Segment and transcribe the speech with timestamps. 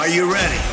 [0.00, 0.69] Are you ready?